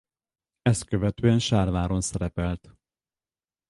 [0.61, 2.77] Ezt követően Sárváron szerepelt.